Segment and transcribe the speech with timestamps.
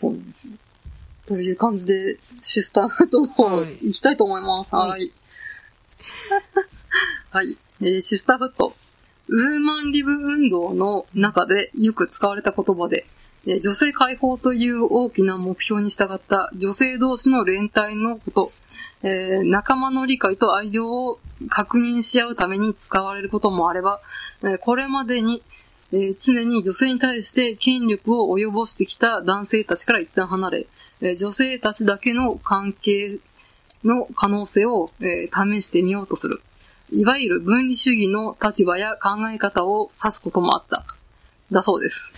[0.00, 0.52] そうなんですよ。
[1.26, 4.74] という感じで、シスターフードの方はい行きたいと思います。
[4.74, 5.10] はいはい。
[7.30, 7.56] はい。
[7.82, 8.74] えーシスターフット。
[9.28, 13.06] ウーマンリブ運動の中でよく使われた言葉で、
[13.46, 18.52] えー女性解放という大きな目標に従った女性同士の連帯のこと、
[19.02, 24.00] えー仲間の理解と愛情を確認し合うために使われることもあれば、
[24.42, 25.42] えーこれまでに、
[25.92, 30.66] えー常に女性に対して権力を及ぼしてきた男性たちから一旦離れ、
[31.00, 33.18] えー女性たちだけの関係
[33.84, 36.42] の可能性を、えー試してみようとする。
[36.92, 40.84] いわゆる分離主義の立場や考え方を指すこともあった。
[41.52, 42.12] だそうです。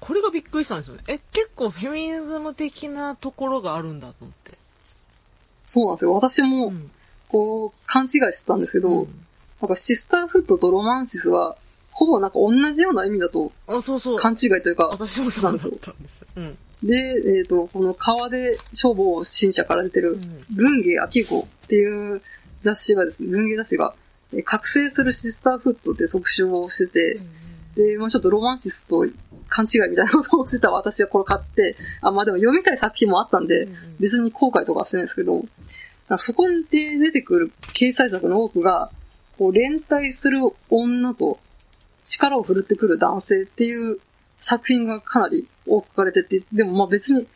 [0.00, 1.04] これがびっくりしたんですよね。
[1.06, 4.58] え、結構フェミニズム的なところがあるんだと思って。
[5.64, 6.14] そうなんですよ。
[6.14, 6.90] 私も、ん。
[7.28, 9.26] こう、勘違いしてたんですけど、うん
[9.60, 11.56] なんかシスターフットとロマンシスは、
[11.96, 14.18] ほぼなんか同じような意味だとあ、そうそう。
[14.18, 15.30] 勘違いというか、私も。
[15.30, 16.26] そうだったんです。
[16.36, 16.58] うん。
[16.82, 16.94] で、
[17.38, 22.20] えっ、と、この川出消防新社から出てる、うん文芸秋子っていう
[22.60, 23.94] 雑誌がですね、文芸雑誌が、
[24.34, 27.20] えー覚醒するシスターフットって特集をしてて、
[27.76, 29.06] で、まあちょっとロマンシスと
[29.48, 35.46] 勘違いみたいなことをしてた私はこれ買って、あ、まあでも読みたい作品もあったんで、別に後悔とかはしてないんですけど、
[36.18, 38.90] そこで出てくる掲載作の多くが、
[39.38, 41.38] こう連帯する女と
[42.06, 44.00] 力を振るってくる男性っていう
[44.40, 47.26] 作品がかなり多く書かれてて、でもまあ別に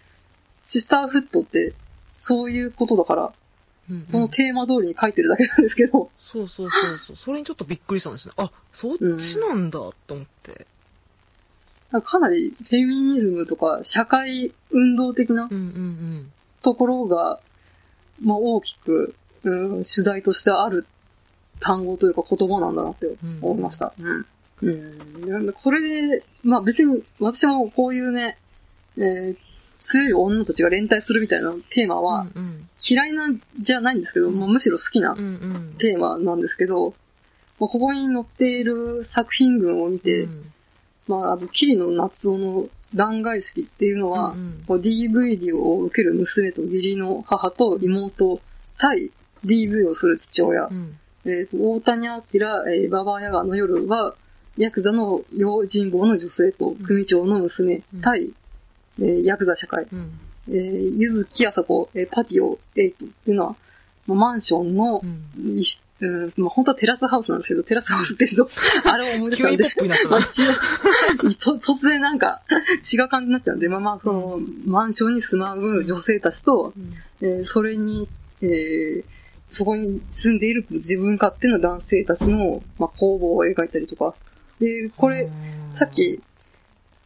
[0.64, 1.74] シスターフットって
[2.18, 7.16] そういうことだから、うんうんこのテーマ通りに書いてるだけなんですけど、そうそうそうそう。
[7.16, 8.34] それにちょっとびっくりしたんですね。
[8.36, 9.02] あ、そっち
[9.40, 10.68] なんだと思って。
[11.90, 17.40] なんかかなりフェミニズムとか社会運動的なうんうんところが、
[18.22, 20.86] まあ大きく、うん、主題としてある
[21.58, 23.92] 単語というか言葉なんだなって思いました。
[23.98, 24.06] うん。
[24.06, 24.26] うん。
[24.62, 28.38] なんでこれで、まあ別に私もこういうね、
[28.96, 29.36] えー
[29.80, 32.04] 強い女たちが連帯するみたいなテーマうん。
[32.04, 35.74] はうんうん嫌いなんじゃないんですけど、まあむしろ好きなうんうん。
[35.76, 36.94] テーマなんですけど、
[37.58, 40.52] まあ、ここに載っている作品群を見て、うん。
[41.06, 44.64] まあ、あの、桐野夏夫の弾劾式っていうのは、うんうん。
[44.66, 48.40] こう DV を受ける娘と義理の母と妹、
[48.78, 49.12] 対
[49.44, 50.96] DV をする父親、うん。
[51.26, 54.14] え大谷明、えー、ババアヤガの夜は、
[54.60, 58.00] ヤクザの用心棒の女性と組長の娘、うん。
[58.00, 58.32] 対、
[59.00, 60.20] えーヤクザ社会、うん。
[60.48, 63.56] えー、ゆずきあさこ、えーパティオ8っていうのは、
[64.06, 65.62] まあマンションのう、ん。
[66.02, 68.50] うん、まあ、本当はテラスハウスなんですけど、テラスハウスって言うと、
[68.90, 69.64] あれを思い出したんで
[70.08, 72.40] まあ、 突然なんか
[72.90, 77.28] 違う感じになっちゃうんで、まあまあ、その、マンションに住まう女性たちと、うん。
[77.28, 78.08] えーそれに、
[78.42, 79.04] えー
[79.50, 84.14] そこに住んでいる自分勝手な男性たちの、まあ、工房を描いたりとか。
[84.60, 85.28] で、これ、
[85.74, 86.20] さっき、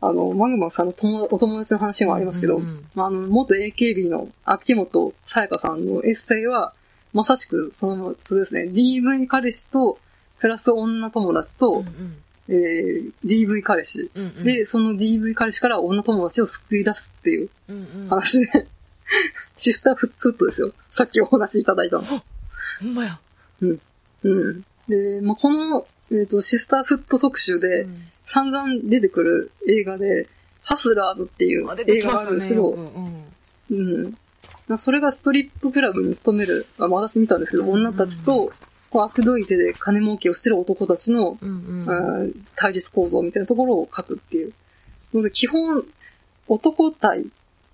[0.00, 6.74] あの、マグマさんの友お友達の話もありますけど、うんうんあ、あの、元 AKB の秋元さやかさんのエッセイは、
[7.12, 9.98] まさしく、その、そうですね、DV 彼氏と、
[10.40, 12.16] プラス女友達と、うんうん
[12.46, 14.10] えー DV 彼氏。
[14.14, 18.66] うんうんで、その DV 彼氏から女友達を救い出すっていううんうん話で、
[19.56, 20.72] シスターフットですよ。
[20.90, 22.04] さっきお話しいただいたの。
[22.04, 23.18] ほんまや。
[23.62, 24.64] うん。
[24.88, 28.02] で、まあ、この、えっ、と、シスターフット特集で、うん。
[28.26, 30.28] 散々出てくる映画で、
[30.62, 32.20] ハスラーズっていう映画が。
[32.20, 34.14] あるんですけど、うん
[34.78, 38.50] それがストリップクラブに勤める、あまあ私見たんですけど、うん女たちと、
[38.88, 42.46] こう、悪どい手で金儲けをしてる男たちの、うんうんうん。
[42.56, 44.52] 対立構造みたいなところを書くっていう。
[45.12, 45.84] ので、基本、
[46.48, 47.26] 男対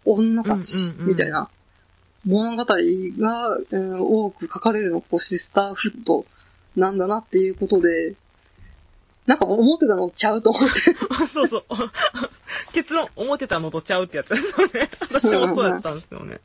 [0.04, 1.48] 女たちみたいな
[2.24, 6.26] 物語が、うん多く書かれるのがこうシスターフット
[6.76, 8.14] なんだなっていうことで、
[9.30, 10.80] なんか思ってたのちゃうと思って。
[11.32, 11.64] そうそう。
[12.74, 14.90] 結論、思ってたのとちゃうってやつですよね。
[14.98, 16.40] 私もそうやったんですよね。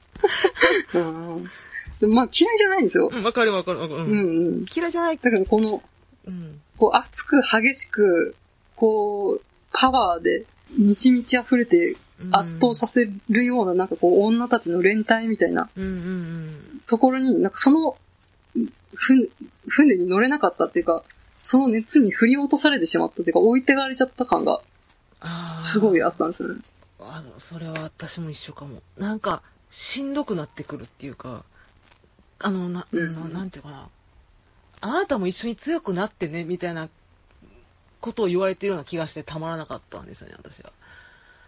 [0.94, 1.50] うん
[2.00, 3.10] でまあ嫌いじゃないんですよ。
[3.12, 4.02] うん、わかるわかるわかる。
[4.02, 4.14] ううんん。
[4.14, 4.66] うん。
[4.72, 5.18] 嫌いじゃない。
[5.18, 5.82] だけどこの、
[6.28, 6.62] うん。
[6.78, 8.36] こう熱く激しく、
[8.76, 9.42] こう、
[9.72, 10.46] パワーで
[10.78, 11.96] 満ち満ち溢れて
[12.32, 15.70] 圧倒させるような、なんかこう、女たちの連帯みたいな。
[16.86, 17.96] ところに、なんかその、
[18.94, 19.32] ふ
[19.70, 21.04] 船に乗れなかったっていうか、
[21.46, 24.62] その熱に振り落とされてしまったっていうか、置いてかれちゃった感が。
[25.62, 26.62] すごいあったんですよね。
[27.00, 28.82] あの、それは私も一緒かも。
[28.98, 31.46] なんか、しんどくなってくるっていうか、
[32.40, 33.90] あの、な、うんななんていうかな。
[34.82, 36.90] あなたも一緒に強くなってね、みたいな
[38.02, 40.72] ことを言われてるような気がしてたまらなかったんですよね、私は。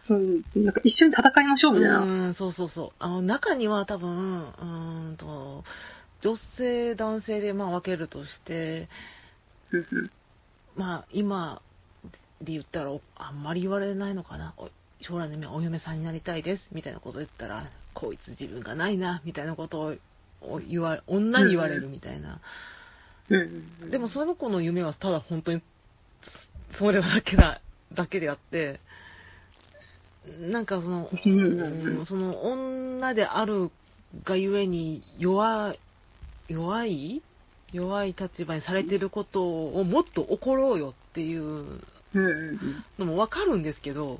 [0.03, 1.99] そう、なんか一緒に戦いましょうみたいな。
[1.99, 2.91] うん、そうそうそう。
[2.99, 5.63] あの、中には多分、うーんと、
[6.21, 8.89] 女性、男性でまあ分けるとして、
[10.75, 11.61] まあ今
[12.41, 14.53] で言ったらあんまり言われないのかな。
[14.57, 14.69] お
[15.01, 19.95] 将来の夢はお嫁さんになりたいです、みたいなことを言ったら、こいつ自分がないな、みたいなことを
[20.41, 22.39] を言われ、女に言われるみたいな。
[23.29, 23.91] うん。
[23.91, 25.61] でもその子の夢はただ本当に、
[26.71, 27.61] そそれだけだ、
[27.93, 28.79] だけであって、
[30.39, 31.09] なんかその、
[32.05, 33.71] その女である
[34.23, 35.79] がゆえに弱い、
[36.53, 37.21] 弱い
[37.73, 41.81] 弱い立場にされてることをもっと怒ろうよっていううん。
[42.13, 42.83] うん。
[42.99, 44.19] のもわかるんですけど、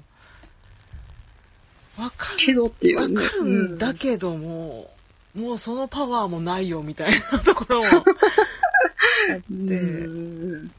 [1.98, 3.22] わかける、どっていうね。
[3.22, 4.90] わかるんだけども、
[5.34, 8.12] もうそのパワーもないよみたいなところもあって、
[9.50, 10.72] うん。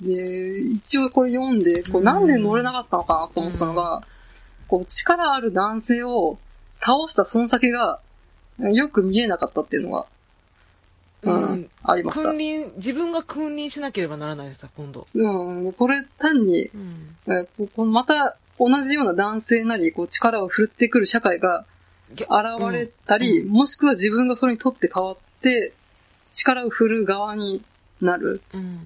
[0.00, 4.02] で、一応これ読んで、こうなんで乗れなかったのかなと思ったのが、
[4.68, 6.38] こう力ある男性を
[6.80, 8.00] 倒したその先が
[8.58, 10.06] よく見えなかったっていうのが、
[11.22, 11.70] うん、うん。
[11.84, 12.30] ありました。
[12.30, 12.38] 君。
[12.38, 15.06] 臨、自分が君臨しなければならないですか、今度。
[15.14, 17.16] うん、これ単に、うん。
[17.32, 21.64] えここまた同じような男性なり、こう力を振るってくる社会が
[22.14, 22.30] ぎ現
[22.72, 23.48] れたり、うん。
[23.48, 25.72] もしくは自分がそれにとって変わって、
[26.32, 27.62] 力を振る側に
[28.00, 28.80] なる、うん。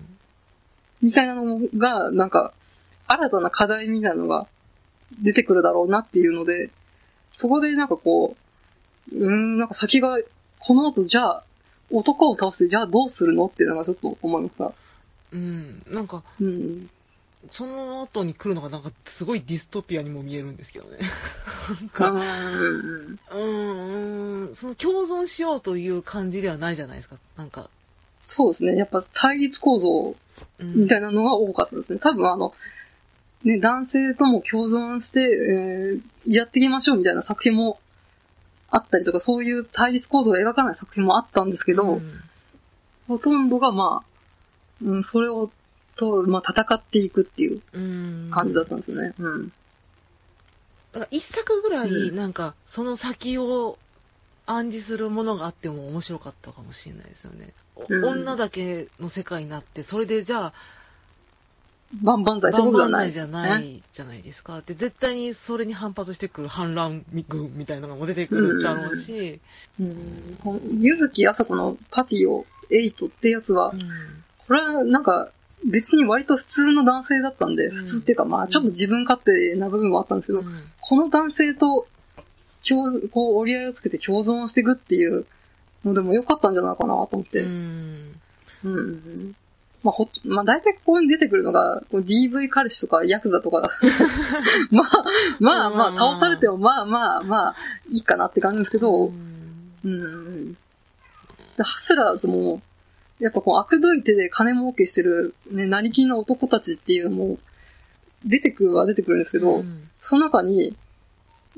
[1.02, 2.52] みたいなのが、なんか、
[3.06, 4.46] 新たな課題みたいなのが
[5.22, 6.70] 出てくるだろうなっていうので、
[7.32, 8.36] そこでなんかこ
[9.12, 10.18] う、うーん、なんか先が、
[10.58, 11.44] この後じゃあ、
[11.90, 14.72] 男を倒してじゃあどうするのっていうのがちょっと思いました。
[15.32, 15.82] うん。
[15.88, 16.90] なんか、うん。
[17.52, 20.98] その後に来るのがなんかすごいディストピアにも見えるんですけどね。
[20.98, 22.16] なんうか、ん。
[22.16, 27.16] うーん、その共存しようという感じではないじゃないですか。
[27.36, 27.70] なんか。
[28.20, 28.76] そうですね。
[28.76, 30.16] やっぱ対立構造
[30.58, 32.00] うんみたいなのが多かったですね。
[32.00, 32.52] 多分あの、
[33.44, 37.78] ね、男性とも共存して、えーやっていきましょうみたいな作品も
[38.70, 42.20] あったりとか、そういう対立構造を描かない作品もあったんですけど、うん
[43.08, 44.06] ほとんどがまあ、
[44.82, 45.50] うん、それを、
[45.96, 48.30] と、まあ、戦っていくっていううん。
[48.30, 49.14] 感じだったんですよね。
[49.18, 49.48] うん。
[49.48, 49.52] だ
[50.92, 53.78] から一作ぐらい、うんなんか、その先を
[54.44, 57.54] 暗示するものがあっても面白かったかもしれないですよね。
[58.04, 60.52] 女だけの世界になって、それでじゃあ、
[62.02, 63.12] 万々歳ってことではない。
[63.12, 64.62] じゃないじゃないですか。
[64.64, 69.40] で、絶対にそれに反発してくる反乱軍みたいなのも出てくるだろうし、
[69.80, 69.96] うん。
[70.80, 73.80] ゆずきあさこのパティオ8ってやつは、うん。
[74.46, 75.02] これはなん。
[75.04, 75.30] か、
[75.64, 77.56] 別に割と普通の男性だったん。
[77.56, 77.76] で、うん。
[77.76, 80.18] 普通っていうかまあちょっと自分勝手な部分もあったん。
[80.20, 80.62] ですけど、うん。
[80.80, 81.86] この男性と
[82.68, 85.24] 共、こう折り合いをつけて共存していくっていう
[85.84, 86.54] のでも良かったん。
[86.54, 87.40] じゃないかなと思って。
[87.40, 87.50] ううん。
[87.52, 88.12] ん。
[88.64, 89.36] うん
[89.86, 93.62] まあ、ほ、まあ、大体ここに出てくるのが、DV 彼氏とかヤクザとか、
[94.72, 95.04] まあ、
[95.38, 97.56] まあまあ、倒されてもまあまあまあ、
[97.88, 99.56] いいかなって感じですけど、うん。
[99.84, 100.52] うん。
[100.54, 102.62] でハスラーズも、
[103.20, 107.38] やっぱこう悪どい手で金儲けしてる、ね、成金の男たちっていうのも、
[108.24, 109.88] 出てくるは出てくるんですけど、うん。
[110.00, 110.76] その中に、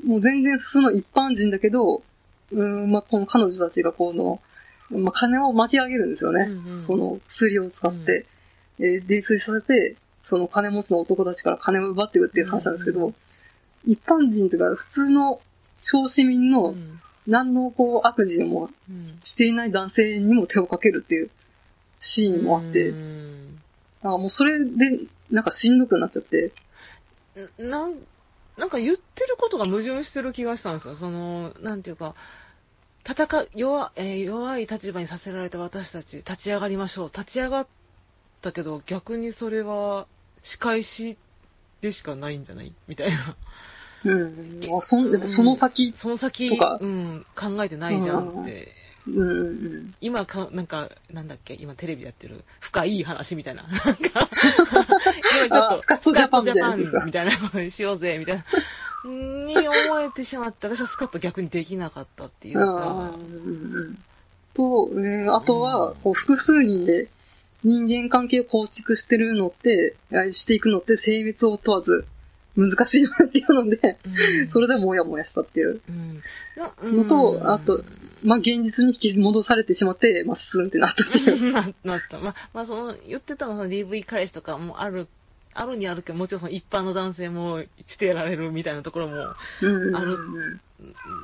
[0.05, 2.03] もう全然普通の一般人だけど、
[2.51, 4.39] うん、まあ、この彼女たちがこの、
[4.91, 6.43] まあ、金を巻き上げるんですよね。
[6.43, 8.25] うんこの薬を使って、
[8.79, 13.15] えー泥酔させて、その金持ちの男たちから金を奪っていくっていう話なんですけど、うん
[13.87, 15.39] 一般人というか普通の
[15.79, 16.99] 小市民うのん。
[17.27, 21.29] 何のこう悪事もうんしていない男性にも手をかけるっていう
[21.99, 23.59] シーンもあって、うん。
[24.01, 24.99] なんかもうそれで
[25.29, 26.51] なんかしんどくなっちゃって、
[27.57, 27.95] なん、
[28.57, 30.95] なんか言ってることが矛盾してる気がしたんですよ。
[30.95, 32.15] その、なんていうか、
[33.05, 37.11] 戦、弱、えー弱い立場にさせられた私たち、立ち上がりましょう。
[37.15, 37.67] 立ち上がっ
[38.41, 40.07] たけど、逆にそれは
[40.43, 41.17] 仕返し
[41.81, 42.73] でしかないんじゃない？
[42.87, 43.35] みたいな。
[44.05, 48.67] うん、あそんでもその先、その先、とかうん、考えてないじゃんって。
[49.07, 49.23] うんう
[49.79, 53.63] ん今か、なんか、なんだっけ、今テレビでやってる、深い話みたいな。
[53.63, 58.45] なんか、 今ちょっと、あスカットジャパンみたいなやつですかスカットジャパンみたいなことにしようぜ、みたいな。
[59.05, 62.77] に思えてしまって、私はスカット逆にできなかったっていううん。
[62.77, 63.99] か、うんうん
[64.53, 67.07] と、えーあとは、こう複数人で
[67.63, 72.07] 人間関係を構築してるのって、あしていくのって性別を問わず
[72.55, 77.83] 難しいよねっていうので、うんそれでもやもやしたっていううんのと、あと、
[78.23, 81.51] まあ、現実に引き戻されてしまって、まあ、スーンってなったっていう。
[81.53, 82.19] ななった。
[82.19, 85.07] まあ、まあ、その、言ってたのはその DV 彼氏とかもある、
[85.53, 90.59] あるにあるけど、もちろんその一般の男性もしてやられるみたいなところも、うんあるうん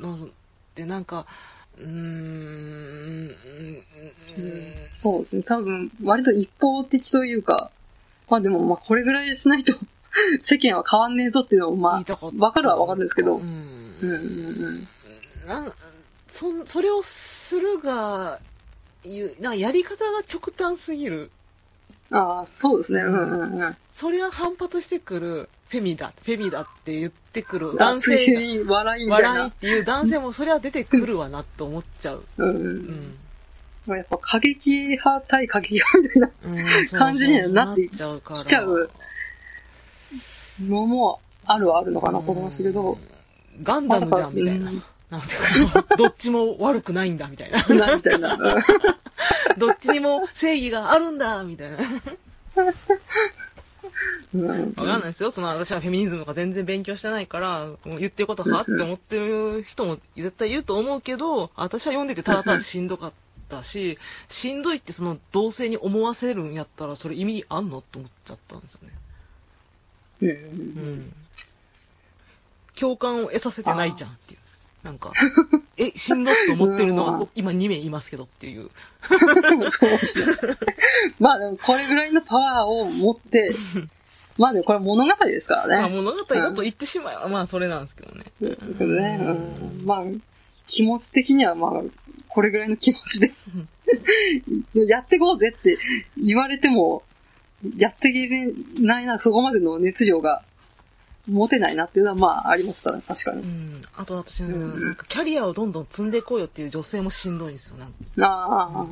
[0.02, 0.28] の
[0.74, 1.26] で、なんか、
[1.78, 5.42] うーん、うんそうですね。
[5.42, 7.70] 多分、割と一方的というか、
[8.28, 9.72] まあでも、まあこれぐらいしないと
[10.42, 13.36] 世間は変わんねえぞっていうのも、まあ、わかるはわかるんですけど。
[13.36, 14.88] ううんんうん
[15.42, 15.46] うん。
[15.46, 15.72] なん
[16.32, 18.40] そそれをするが、
[19.04, 21.30] いうなやり方が極端すぎる。
[22.10, 23.00] ああ、そうですね。
[23.00, 23.76] うんうんうん。
[23.94, 29.52] それは反発してくるフェミだ、フェミだって言ってくる男熱性が、い笑いみたい笑いなっ。
[29.52, 32.24] ていう男性もそりゃ出てくるわなって思っちゃう。
[32.38, 32.44] う。
[32.44, 33.16] うんん。
[33.88, 38.90] やっぱ過激派対過激派みたいなうん 感じにはなってそうそうなっちゃうからきちゃう
[40.60, 42.92] のもあるはあるのかなと思いますけど。
[42.92, 43.16] うん
[43.62, 44.72] ガンダムじゃん、みたいな。
[45.10, 47.64] なんていうか、どっちも悪くないんだ、 みたいな。
[47.68, 47.78] うん。
[47.78, 48.38] な、みたいな。
[49.56, 51.78] うんどっちにも正義があるんだ、みたいな。
[54.34, 54.68] うん。
[54.70, 55.30] わかんないですよ。
[55.32, 63.12] その私はフェミニズムとか全然勉強してないから、もう言ってることはって思ってる人も絶対いると思うけど、私は読んでてただただしんどかっ
[63.48, 63.98] たし、
[64.28, 68.92] しんどいってその同性に思わせるんやったらそれ意味あんのって思っちゃったんですよね。
[70.22, 71.12] うんうん。
[72.78, 74.40] 共感を得させてないじゃんっていう。
[74.86, 75.12] なんか、
[75.76, 77.06] え、しんどって思ってるの？
[77.06, 78.70] うんは今2名いますけどっていう。
[79.70, 80.26] そうですね。
[81.18, 83.56] まあでもこれぐらいのパワーを持って、
[84.38, 85.80] まあでもこれは物語ですからね。
[85.80, 88.24] まあ物語だと言ってしまえば、まあそれなんですけどね。
[88.78, 90.04] けどね、うん、まあ、
[90.68, 91.82] 気持ち的にはまあ、
[92.28, 93.32] これぐらいの気持ちで、
[94.86, 95.78] やってこうぜって
[96.16, 97.02] 言われても、
[97.76, 100.44] やっていけないな、そこまでの熱量が
[101.28, 103.42] 持てないなっていうのはまあありましたね、確かに。
[103.42, 103.82] うん。
[103.96, 107.94] あと私ね、うんなんかキャリアをどんどん積んでいこうよっていう女性もしんどいんですよ、なんか。
[108.22, 108.86] ああ、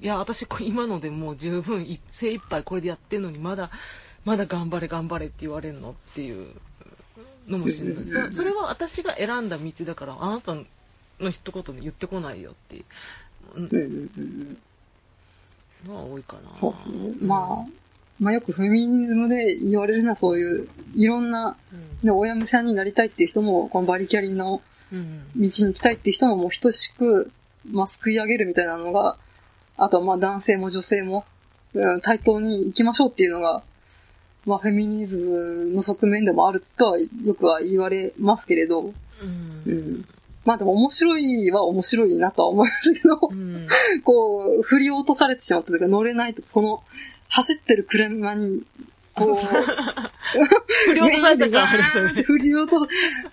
[0.00, 3.70] いや、私今のでもう十分い精一杯これでやってんのにまだ、
[4.24, 6.54] まだ頑張れ頑張れって言われるのっていう
[7.46, 8.04] のもしんどい。
[8.30, 10.54] そそれは私が選んだ道だから、あなた
[11.20, 12.84] の一言で言ってこないよっていう
[13.54, 13.76] うんうんう
[14.22, 14.58] ん
[15.86, 16.56] のは多いかな。
[16.56, 16.74] そ
[17.22, 17.24] う。
[17.24, 17.70] まあ、
[18.20, 22.06] まあよくフェミニズムで言われるのはそういう、いろんな、うん。
[22.06, 24.62] ね、親御さんになりたいっていう人も、このバリキャリの
[24.92, 25.24] うん。
[25.36, 27.30] 道に行きたいっていう人ももう等しく、
[27.70, 29.16] まあ、救い上げるみたいなのが、
[29.76, 31.24] あとはまあ男性も女性も、
[31.72, 33.62] うん対等に行きましょうっていうのが、
[34.44, 38.92] まあフェミニズムの側面でもあるとはよくは言われますけれど、うん
[39.66, 39.72] う。
[39.72, 40.04] ん。
[40.44, 43.68] まあでも面白いは面白いなとは思いましたけど、うん。
[44.02, 46.82] こう、振り落とされてしまったというか乗れないと、この
[47.30, 48.62] 走ってる車に、
[49.14, 49.36] こう、
[50.86, 52.22] 振り落とされたからあれですよね。
[52.22, 52.86] 振り落と、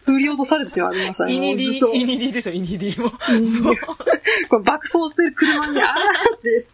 [0.05, 1.33] 振り落とされてしまいましたね。
[1.33, 3.11] イニディもうずっと、イニディですよ、イニディも。
[3.29, 3.63] うん
[4.49, 6.67] これ爆走してる車に、あーって、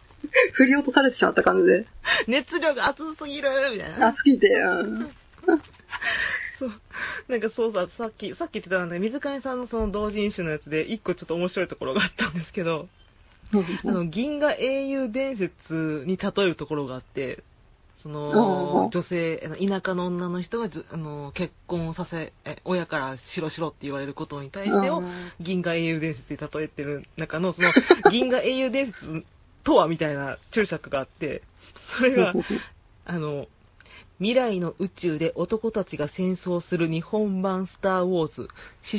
[0.52, 1.86] 振り落とされてしまった感じで、
[2.26, 4.08] 熱量が熱すぎるみたいな。
[4.08, 5.10] 熱すぎて、うん。
[6.58, 6.72] そう。
[7.28, 12.88] なんかそうさ、さっき、さっき言ってたんで、水上さんのその同人誌のやつで、一個ちょっと面白いところがあったんですけど、
[13.84, 17.42] あの、銀河英雄伝説に例えるところがあって、
[18.04, 25.02] その、女性、田舎の女の人がず、あの、結婚をさせ、え親からしろしろって言われることに対してを、
[25.40, 27.72] 銀河英雄伝説に例えてる中の、その、
[28.12, 29.24] 銀河英雄伝説
[29.64, 31.42] とはみたいな注釈があって、
[31.96, 32.34] それが、
[33.06, 33.46] あの、
[34.24, 38.40] 未来の宇宙で男たちが戦争する日本版スター・ウォーズ。
[38.40, 38.48] 思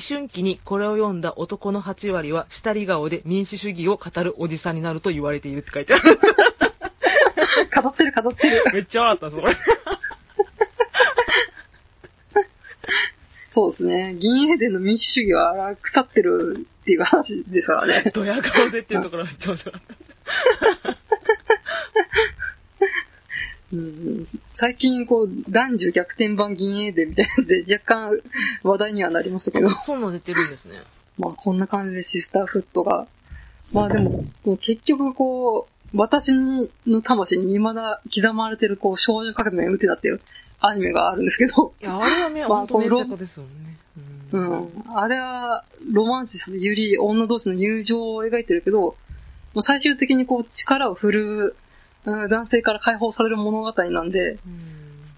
[0.08, 6.20] 春期にこれを読んだ男の8割は下り顔で民主主義を語るおじさんになると言われているって書いてある。
[7.82, 8.64] 語ってる語ってる。
[8.72, 9.58] めっちゃ笑ったんです、これ。
[13.50, 14.16] そうですね。
[14.20, 18.12] 銀英伝の民主主義は腐ってるっていう話ですからね。
[18.14, 19.96] ドヤ顔でっていうところがめっちゃ面白かった。
[23.76, 28.22] うん、最近、こう、男女逆転版銀英伝みたいなやつで若干
[28.64, 30.76] 話題にはなりましたけど、そういうの出てるんですね。
[31.18, 33.08] まあこんな感じでシスターフットが、
[33.72, 34.26] まあでも、
[34.62, 40.20] 結局こう、私にの魂に未だ刻まれてるこう少女革命ウテナっていう
[40.60, 43.50] アニメがあるんですけど、いや、あれはね、まあ本当名この作ですよね。
[44.34, 44.70] ううんん。
[44.94, 48.96] あれは、ロマンシスより女同士の友情を描いてるけど、
[49.62, 51.56] 最終的にこう力を振る
[52.06, 54.40] ううん男性から解放される物語なんで、うん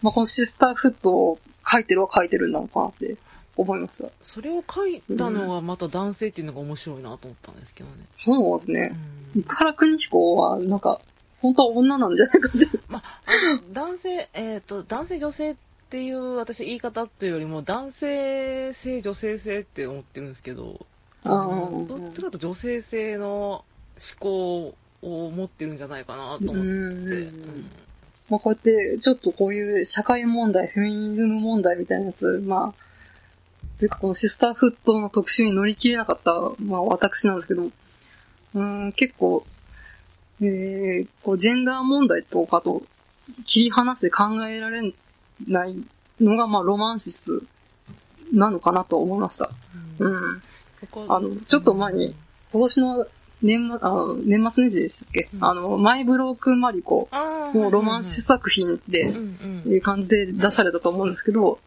[0.01, 1.39] まあ、このシスターフットを
[1.69, 3.17] 書いてるは書いてるんだのかなって
[3.55, 4.09] 思いました。
[4.23, 8.05] それを書いたのはまた男性っていうのが面白いなと思ったんですけどね。
[8.15, 8.91] そうですね。
[9.35, 10.99] うん生原邦彦は、なんか、
[11.41, 12.67] 本当は女なんじゃないかって。
[12.87, 13.21] まあ、
[13.71, 15.55] 男性、えっ、と、男性女性っ
[15.89, 20.85] ていう私言い方っていうよりも、男性性、女性性って思ってるんですけど、
[21.23, 23.65] あーどっちかと女性性の
[24.19, 26.61] 思考を持ってるんじゃないかなと思って。
[26.61, 27.71] うんうん
[28.29, 39.45] まあ、こうやって、ちょっとこういう社会問題、フェミニズム問題みたいなやつ、まあ、というかこのシスターフットの特集に乗り切れなかった、まあ私なんですけど、うーん、結構、
[40.41, 42.83] えー、こう、ジェンダー問題とかと
[43.45, 44.93] 切り離して考えられ
[45.47, 45.77] ない
[46.19, 47.43] のが、まあ、ロマンシス
[48.33, 49.51] なのかなと思いました。
[49.99, 50.41] うんうん。
[50.91, 52.15] 他あのちょっと前に、
[52.51, 53.07] 今年の
[53.41, 55.45] 年末、あの年末年始でしたっけ、うん。
[55.45, 57.07] あの、マイブロークマリコ
[57.53, 59.73] もうロマンシス作品で、うんうん。
[59.73, 61.59] いう感じで出されたと思うんですけど、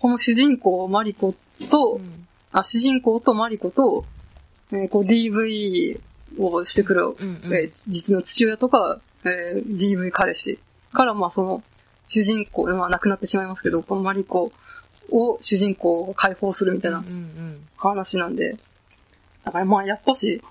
[0.00, 1.34] この主人公マリコ
[1.70, 2.26] と、うん。
[2.52, 4.04] あ、主人公とマリコと、
[4.72, 6.00] えーこう DV
[6.38, 10.58] をしてくる、うんうんえー実の父親とか、えー DV 彼氏
[10.92, 11.62] から、まあその、
[12.08, 14.52] 主人公、まあ亡くなってしまいますけど、このマリコ
[15.10, 17.04] を主人公を解放するみたいな
[17.76, 18.56] 話なんで、
[19.44, 20.42] だからまあやっぱし、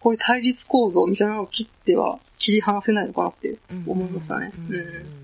[0.00, 4.52] こういう対立構造みたいなのを切っては切り離せないのかなってうん思いましたね。
[4.68, 5.20] うんうん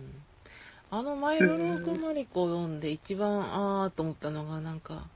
[0.88, 5.08] あの、マイルロークマリコを読んで一番、あーと思ったのが、なんか、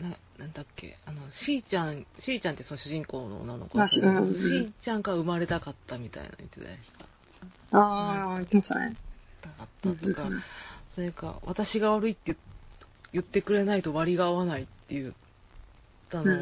[0.00, 7.78] な、なんだっけ、あの、しーちゃん、しーちゃんってその主人公の女の子うんーちゃんが生まれたかったみたいなの言ってたやつか。
[7.78, 8.96] ああ、言ってましたね。
[9.42, 10.28] たかったとか、
[10.94, 12.36] それか、私が悪いって言
[13.12, 15.12] 言ってくれないと割が合わないって言っ
[16.12, 16.36] たのを、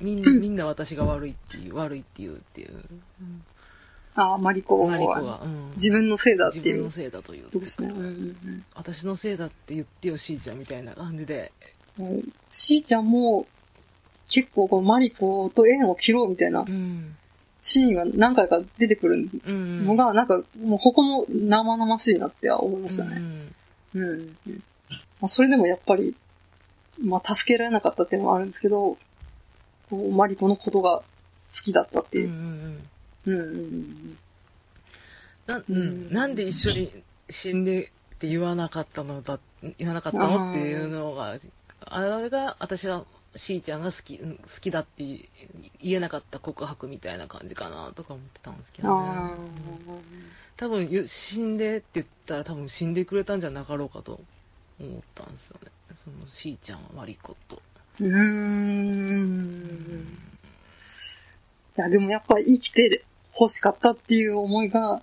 [0.00, 2.72] みんみんな私が悪いっていう、悪いって言うっていう。
[2.72, 3.44] うん
[4.16, 6.90] ああ、マリコマリコはが、うん自分のせいだっていう自分の。
[6.90, 7.46] せいだという。
[7.52, 7.88] そうですね。
[7.88, 11.52] うんうん私のせいだって言ってよ、しーちゃんみたいな感じで。
[11.98, 12.22] うん。
[12.52, 13.46] しーちゃんも、
[14.28, 17.16] 結構こうマリコと縁を切ろうみたいなうん。
[17.62, 19.86] シーンが何回か出てくるうん。
[19.86, 23.16] のが、なんか、もうここも生々しいなって思いましたね。
[23.94, 24.36] うんうん。
[24.48, 24.62] うん
[25.20, 26.16] まあ、それでもやっぱり、
[27.02, 28.96] まあ、助けられなかったっていうのもあるんですけど、
[30.12, 31.04] マリコのことが好
[31.64, 32.82] きだったってうん。
[33.26, 33.38] ういう。
[33.38, 33.40] ん。
[33.40, 33.50] うん。
[33.50, 34.18] うんうん
[35.46, 36.12] な、んん。
[36.12, 36.92] なんで一緒に
[37.30, 39.40] 死んでって言わなかったのだ、
[39.78, 41.38] 言わなかったのっていうのが、
[41.80, 43.04] あれが私は
[43.36, 45.04] しーちゃんが好き、うん好きだって
[45.82, 49.32] 言えなかった告白みたいな感じかなとか思ってたんですけどあね。
[50.56, 54.20] 多分ゆ死んでって言ったら多分死んでくれたんじゃなかろうかと
[54.80, 55.70] 思ったんですよね。
[55.96, 57.60] そのしーちゃんはマリコと。
[58.00, 58.16] ーうー
[59.22, 60.06] ん。
[61.78, 63.04] いや、でもやっぱり生きて
[63.38, 65.00] 欲しかったっていう思いが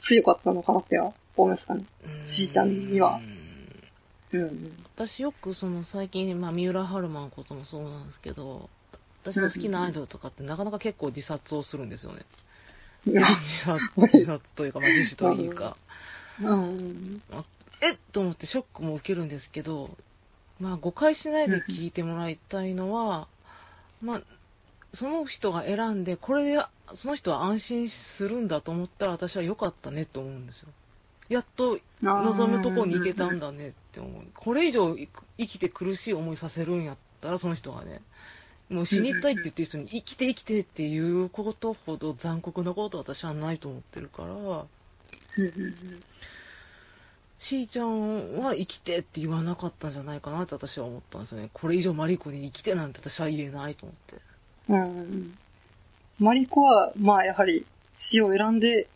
[0.00, 1.84] 強かったのかなっては思いますかね。
[2.24, 3.20] しーちゃんには
[4.32, 4.84] うんうん。
[4.94, 8.68] 私よくその最近、まあ、三浦春馬のこともそうなんですけど、
[9.22, 12.24] 私の好きなアイドルとかってなかなか結構自殺をするんですよね。
[13.06, 13.22] うん。
[14.12, 15.76] 自殺というか、まあ、自死というか。
[16.42, 17.22] うん。
[17.80, 19.90] えっと思ってショックも受けるんですけど、
[20.60, 23.28] まあ、誤解しないで聞いてもらいたいのは、
[24.02, 24.22] まあ、
[24.94, 26.58] その人が選んで、これで
[26.96, 30.68] その人は安心するんだと思ったら私は良かったねと思うんですよ。
[31.28, 34.22] やっと望むとこに行けたんだねって思う。
[34.34, 38.00] これ以上生きて苦しい思いさせるんやったら、その人がね、
[38.70, 44.34] もう死にたいって言ってる人に生きて生きてっていうことほど残酷なことは私はないと思ってるから、
[47.40, 51.50] しーちゃんは生きてって言わなかったんじゃないかなって私は思ったんですよね。
[51.52, 54.22] これ以上マリコに生きてなんて私は言えないと思って。
[54.68, 55.38] うん。
[56.18, 57.64] マリコは、まあやはり
[57.96, 58.88] 死を選んで、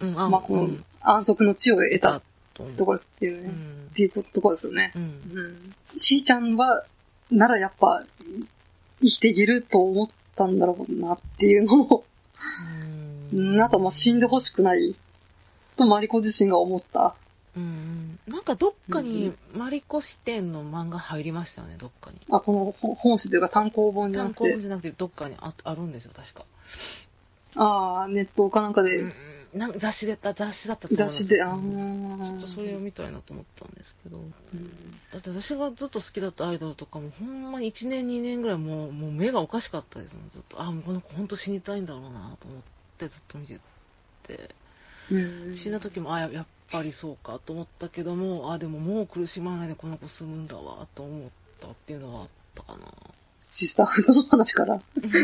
[0.00, 2.20] うん、あ、まあこのうん、安息の地を得た
[2.54, 3.94] ところっていうね、うんっ。
[3.94, 4.92] ていうところですよね。
[4.96, 5.02] うん。
[5.02, 5.06] う
[5.94, 5.98] ん。
[5.98, 6.84] しーちゃんは、
[7.30, 8.04] ならやっぱ、
[9.00, 12.04] 生きていけると思ったんだろうなっていうのを、
[13.32, 14.96] うん、あとまあ死んでほしくない、
[15.76, 17.14] とマリコ自身が思った。
[17.56, 18.18] うん。
[18.26, 22.18] なんかどっかにマリコ視点の漫画入りましたよね、どっかに。
[22.30, 26.44] あ、この本本誌というか単行本じゃなくて、単行本じゃなくてどっかにああるんですよ、確か。
[27.56, 29.12] ああ、ネットかなんかで、うん
[29.54, 34.18] なんか雑誌で、雑誌だったと思雑誌で、ああ、ちょっとそれを見たいなと思ったんですけど。
[35.12, 40.60] だって私がずっと好きだったアイドルとかも、ほんまに1年2年ぐらいもう、もう目がおかしかったですもん、ずっと。
[40.60, 42.62] あ、もうこの子ほんと死にたいんだろうなと思っ
[42.98, 43.60] てずっと見て
[44.26, 44.50] て。
[45.10, 52.78] うん死んだ時も、あ、ややっぱりそうかと思ったけども、あ、でももう苦しまないでこの子済むんだわ、と思ったっていうのがあったかな。
[53.50, 54.80] シスターフの話から、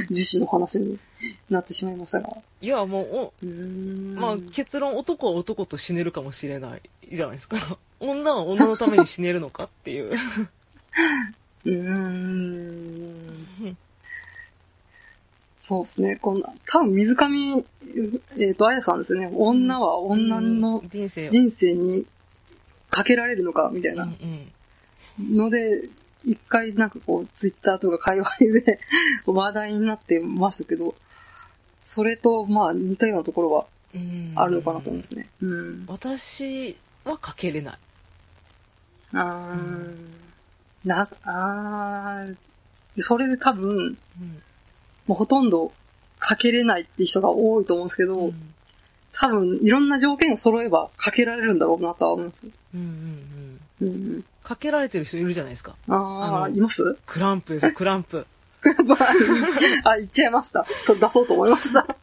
[0.08, 1.00] 自身の話に
[1.48, 2.28] なってしまいましたが。
[2.60, 7.78] いや、もう、おまあ、結論、男は男と死ねるかもしれないじゃないですか。
[7.98, 10.14] 女は女のために死ねるのかっていう。
[11.64, 13.76] うーん。
[15.70, 16.16] そうですね。
[16.16, 17.64] こんな、多分水上、
[18.40, 19.30] えっ、と、あやさんですね。
[19.32, 20.82] 女は女の
[21.30, 22.08] 人生に
[22.90, 25.88] かけられるのか、みたいうんなうんので、
[26.24, 28.80] 一回なんかこう、ツイッターとか界隈で
[29.26, 30.96] 話題になってましたけど、
[31.84, 35.28] それと、まあ、似たようなところはうんあるのかなと思うんですね。
[35.40, 35.84] うん。
[35.86, 37.78] 私はかけれない。
[39.14, 42.36] あー、な、あー、
[42.96, 43.80] それで多分、う
[44.24, 44.42] ん
[45.10, 45.72] もうほとんど
[46.20, 48.54] かけれないって人が多いと思うんですけど、うん
[49.12, 52.46] 多分いろんな条件が揃えばかけられるんだろうなとは思います。
[52.72, 53.88] うんうんうん。
[53.88, 54.24] うん。
[54.44, 55.74] かけられてる人いるじゃないですか。
[55.88, 56.96] ああ、います？
[57.06, 58.24] クランプです よ、クランプ。
[59.84, 60.64] あ、言っちゃいました。
[60.80, 61.82] それ出そうと思いました。
[61.82, 61.96] か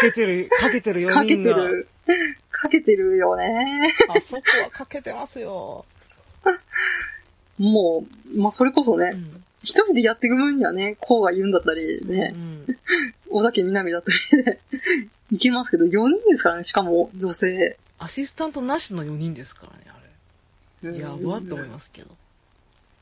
[0.00, 1.36] けてる、かけてる4かけ。
[1.36, 1.88] てる。
[2.50, 3.94] かけてるよね。
[4.08, 5.84] あそこはかけてますよ。
[7.58, 12.66] もう、まあ、それこそね、うん一人でやっていく分にはね、こうが言うんだったりねう、ん
[13.30, 14.58] 小崎みなみだったりね、
[15.32, 17.78] いけますけど、4人ですからね、しかも女性。
[17.98, 20.98] アシスタントなしの4人ですからね、あれ。
[20.98, 21.70] やばって思いす。
[21.70, 22.16] ますけど。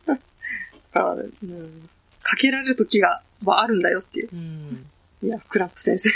[0.07, 1.89] だから、うん、
[2.23, 4.29] かけられる時が、はあるんだよっていう。
[4.33, 4.87] うん。
[5.23, 6.11] いや、クランプ先生、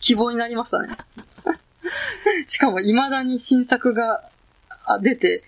[0.00, 0.96] 希望になりましたね。
[2.46, 4.28] しかも、未だに新作が
[4.84, 5.44] あ出て、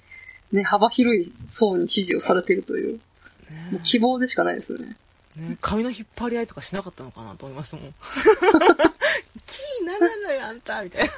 [0.53, 3.01] ね、幅広い層に支持をされているという、
[3.71, 4.97] もう希望でしかないですよね。
[5.37, 7.85] ね、髪の引っ張り合いとかしなかったのかなと思いますもん。
[7.93, 11.13] キーならないあんたみたいな。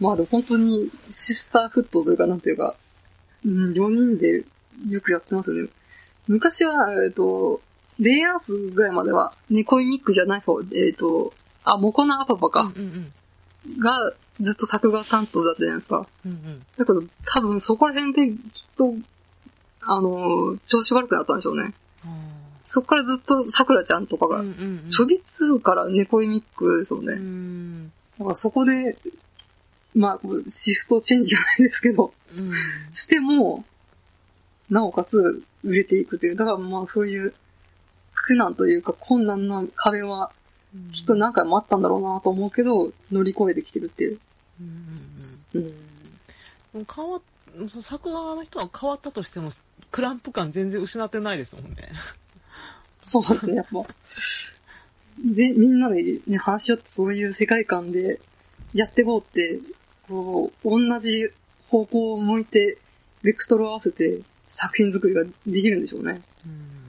[0.00, 2.74] まあでも本当にシスターフットというか、なんていうか、
[3.44, 4.44] うん、4人で
[4.88, 5.68] よくやってますよね。
[6.26, 7.60] 昔は、えっ、と、
[8.00, 13.12] レイアースぐらいまでは、ネコイミックじゃない方、えっ、と、あ、モコナアパパうんか、うん
[13.78, 16.06] がずっと作画担当だったじゃないですか。
[16.24, 16.32] うん。
[16.32, 18.94] うんだけど、多分そこら辺できっと、
[19.82, 21.74] あの、調子悪くなったんでしょうね。
[22.04, 22.12] うん。
[22.66, 24.44] そこからずっと桜ちゃんとかが。
[24.88, 27.14] ちょびっつからネコイミックですようね。
[27.16, 27.88] ん。
[28.18, 28.96] だからそこで、
[29.94, 32.52] まあ、シフトチェンジじゃないですけど、うん。
[32.92, 33.64] しても、
[34.70, 36.36] なおかつ売れていくという。
[36.36, 37.34] だからまあそういう
[38.14, 40.30] 苦難というか困難な壁は
[40.92, 44.20] きっと何回もあったんだろうなと思うけど、乗り越えてきてるっていう。
[44.60, 45.74] うんうん
[46.72, 47.22] 変わっ、
[47.68, 49.52] その作画の人は変わったとしても、
[49.90, 51.90] クランプ感全然失ってないですもんね。
[53.02, 53.86] そうですね、やっぱ。
[55.22, 58.20] で、みんなでね、話し合ってそういう世界観で
[58.72, 59.60] やっていこうって、
[60.08, 61.30] こう、同じ
[61.68, 62.78] 方向を向いて、
[63.22, 64.20] ベクトルを合わせて
[64.52, 66.22] 作品作りができるんでしょうね。
[66.46, 66.81] うん。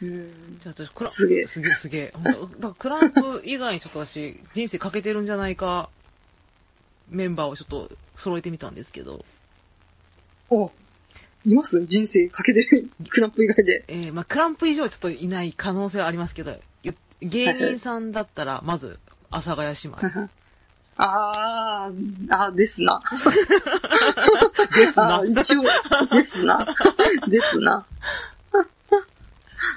[0.00, 0.58] うん。
[0.62, 2.12] じゃあ私、クラすげえすげえすげえ。
[2.78, 5.90] クランプ以外にちょっと私、人生かけてるんじゃないか、
[7.10, 9.24] メンバーをちょっと揃えてみたんですけど、
[10.50, 10.70] お、
[11.46, 11.84] います？
[11.86, 13.84] 人生かけてるクランプ以外で。
[13.88, 18.98] えー、まあクランプ以上はちょっといない可能性はありますけど、ゆ芸人さんだったら、まず、
[19.30, 20.28] 阿佐ヶ谷姉妹。
[21.00, 23.00] あー、あ、ですな。
[24.74, 25.22] ですな。
[25.24, 25.62] 一応、
[26.14, 26.74] ですな。
[27.28, 27.86] ですな。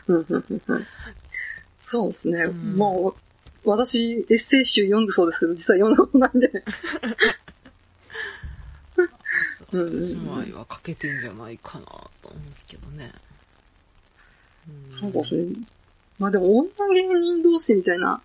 [0.07, 0.87] うんうんうんうん
[1.81, 2.43] そうですね。
[2.43, 2.89] うんまあ、
[3.65, 6.49] 私、エッセイ集読んでそうですけど、実は読んだことないんで。
[9.73, 13.13] うんうん姉うん妹はかけてんじゃないかなと思うんですけどね。
[14.69, 15.55] んそうですね。
[16.19, 18.21] まあでも、女芸人同士みたいな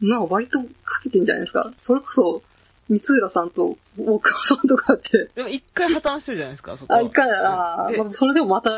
[0.00, 1.72] のは割とかけてんじゃないですか。
[1.80, 2.42] それこそ、
[2.88, 6.98] 三浦さんと大川さんとかって、でも一回破綻してるじゃないですか、そこは。
[6.98, 8.70] あ、一回、ああ、それでもまた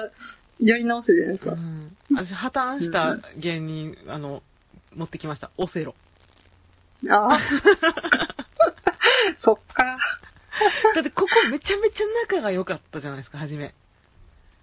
[0.60, 1.52] やり直せるじゃないですか。
[1.52, 4.42] うん私、破綻した芸人、あの、
[4.94, 5.50] 持ってきました。
[5.56, 5.94] オセロ。
[7.08, 7.40] ああ、
[9.36, 9.98] そっか。
[10.94, 13.74] だって、ここめちゃめちゃ仲が良かったじゃないですか、初め。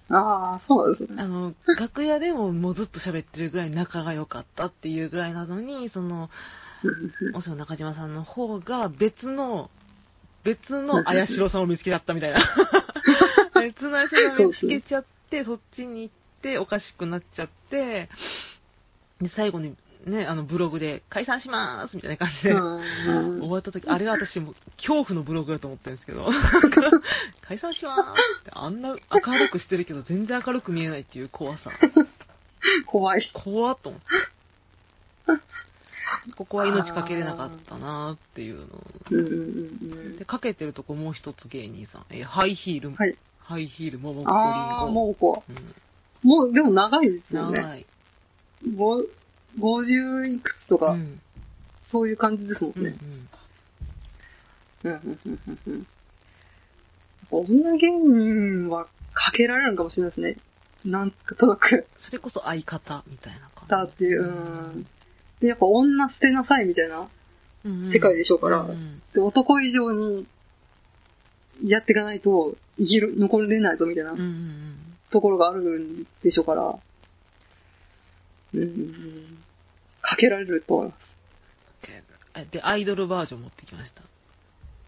[0.10, 1.22] ああ、そうですね。
[1.22, 6.30] あの、楽屋でももうずっと喋ってるぐらい仲が良かったっていうぐらいなのに、その、
[7.34, 9.70] オセロ中島さんの方が別の、
[10.44, 12.40] 別の綾代さんを見つけちゃったみたいな。
[13.62, 15.10] 別の綾代さんを見つけちゃって、
[15.46, 18.10] そっちに行って、おかしくなっちゃって、
[19.22, 26.28] で、最後にね、あの、ブログで解散しまーすみたいな感じで、うん終わった時、あれが私も恐怖のブログだと思ってるんですけど、
[27.42, 31.72] 解散しまーすって、あんな明るくしてるけど全然明るく見えないっていう怖さ。
[32.88, 33.30] 怖い。
[33.34, 34.08] 怖っと思って。
[36.36, 42.06] ここは命かけれなかったなーっていうので、かけてるとこもう一つ芸人さん。
[42.10, 43.18] えーハイヒール、はい。
[43.52, 44.92] ハイヒール、ももこりんああ、ご。
[44.92, 45.60] もうこうん、う。
[46.24, 47.62] もう、でも長いですよね。
[47.62, 47.86] 長い。
[48.76, 49.04] ご
[49.60, 51.20] 50いくつとか、うん。
[51.86, 52.96] そういう感じですもんうんうね。
[52.96, 52.98] ん。
[54.84, 55.88] うんうんうんうんうん
[57.34, 60.38] 女芸人はかけられるのかもしれないですね。
[60.84, 64.28] なんとなく、それこそ相方みたいな感だっていう、う
[64.78, 64.88] ん。
[65.40, 67.08] で、やっぱ女捨てなさいみたいな
[67.66, 67.70] じ。
[67.70, 70.26] うん世界でしょうから、うんで男以上に
[71.64, 74.14] やっていかないと生きる、残れないぞみたいな。
[75.10, 76.76] ところがあるんでしょうから、
[78.54, 79.38] うん
[80.02, 81.12] かけられると思います。
[82.34, 84.02] えで、アイドルバージョン持ってきました。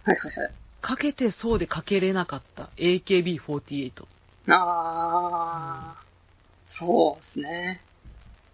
[0.05, 0.51] はいはいはい。
[0.81, 4.05] かけてそうでかけれなかった AKB48。
[4.47, 6.03] ああ、
[6.69, 7.81] そうですね。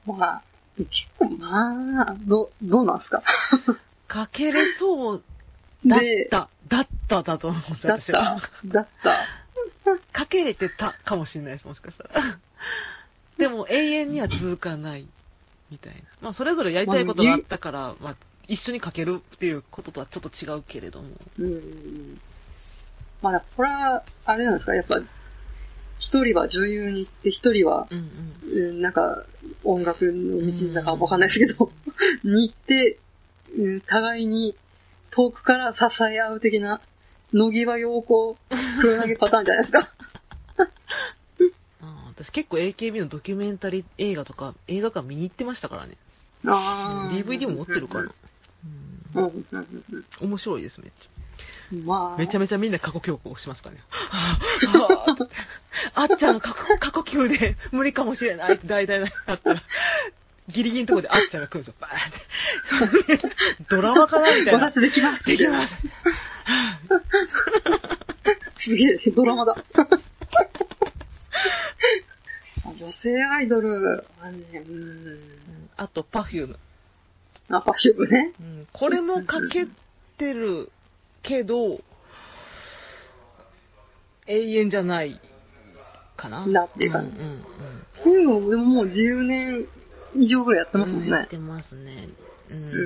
[0.08, 0.42] まあ、
[0.78, 3.22] 結構まあ、ど、どうなんすか？
[4.08, 5.24] かけれそう
[5.86, 9.28] だっで、た、だっただと思うんですだっ私はた、だった。
[10.14, 12.40] かけれてたかもしれないです、もしかしたら。
[13.38, 15.08] でも永遠には続かない、
[15.72, 16.00] みたいな。
[16.22, 18.16] まあ、それぞれやりたいことがあったから、まあ、
[18.48, 21.10] 一緒にかけるっていうこととはちょっと違うけれども。
[21.40, 22.20] うん。
[23.22, 25.00] まあ、これは、あれなんですか、やっぱ、
[26.00, 28.70] 一人は女優に行って、一人は、うんうん。
[28.70, 29.24] うんなんか、
[29.64, 31.72] 音楽の道だかわかんないですけど、
[32.24, 33.00] に行って、
[33.58, 34.56] うん互いに
[35.12, 36.82] 遠くから支え合う的な、
[37.34, 38.38] 野際陽子
[38.82, 39.90] 黒投げパターンじゃないですか。
[42.08, 45.96] 私結構 AKB のドキュメンタリー映画とか映画館見に行ってましたからね。
[46.46, 48.04] あ DVD も持ってるかな。
[48.04, 48.14] うん
[50.22, 51.20] 面白いです、めっちゃ。
[52.18, 53.82] めちゃめちゃみんな過呼吸をしますからね。
[55.94, 59.64] あっちゃんの過呼過呼吸で無理かもしれないって大体なったら、
[60.50, 61.74] ギリギリのところであっちゃんが来るんですよ。
[61.80, 61.92] バー
[62.86, 63.30] ンって。
[63.70, 64.70] ドラマかなみたいな。
[64.70, 65.26] 私できます。
[65.26, 65.76] できます。
[68.56, 69.56] すげえ、ドラマだ。
[72.76, 75.20] 女性アイドルはね、うん。
[75.78, 76.60] あと、パフューム。
[77.50, 78.32] あ、パフュームね。
[78.40, 79.68] うんこれもかけ
[80.18, 80.72] てる
[81.22, 81.82] けど、
[84.28, 85.20] 永遠じゃない
[86.16, 86.46] かな。
[86.46, 87.44] なっていうかうんうんうん
[88.04, 89.68] こういうのでももう10年
[90.16, 91.10] 以上ぐらいやってますもんね。
[91.12, 92.10] やってますね。
[92.50, 92.58] うん。
[92.58, 92.84] う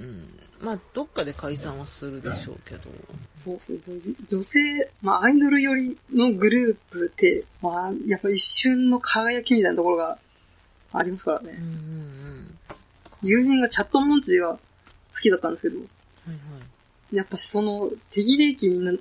[0.00, 2.84] んまあ、どっかで解散はするでしょうけど。
[3.36, 4.00] そうそうそう。
[4.30, 10.18] 女性、まあアイドル寄りのグループって、まあやっぱ一瞬の輝きみたいなところが
[10.92, 11.58] ありますからね。
[11.58, 11.70] うんうんう
[12.38, 12.54] ん。
[13.22, 14.58] 友人がチャットモンチーが好
[15.20, 15.86] きだったんですけど、はい
[16.28, 16.34] は
[17.12, 17.16] い。
[17.16, 18.92] やっぱその手切れ期にな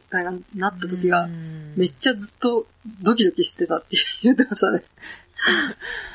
[0.56, 2.68] なった時がう、んめっちゃずっと
[3.02, 4.84] ドキドキしてたって言ってましたね。